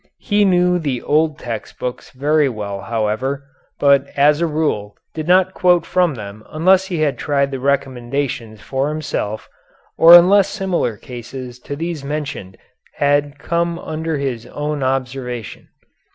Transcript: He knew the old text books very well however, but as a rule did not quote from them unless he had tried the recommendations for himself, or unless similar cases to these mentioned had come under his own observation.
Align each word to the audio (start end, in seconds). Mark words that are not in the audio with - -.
He 0.17 0.45
knew 0.45 0.79
the 0.79 0.99
old 1.03 1.37
text 1.37 1.77
books 1.77 2.09
very 2.09 2.49
well 2.49 2.81
however, 2.81 3.45
but 3.77 4.07
as 4.17 4.41
a 4.41 4.47
rule 4.47 4.97
did 5.13 5.27
not 5.27 5.53
quote 5.53 5.85
from 5.85 6.15
them 6.15 6.43
unless 6.49 6.85
he 6.87 7.01
had 7.01 7.19
tried 7.19 7.51
the 7.51 7.59
recommendations 7.59 8.61
for 8.61 8.89
himself, 8.89 9.47
or 9.99 10.15
unless 10.15 10.47
similar 10.49 10.97
cases 10.97 11.59
to 11.59 11.75
these 11.75 12.03
mentioned 12.03 12.57
had 12.95 13.37
come 13.37 13.77
under 13.77 14.17
his 14.17 14.47
own 14.47 14.81
observation. 14.81 15.67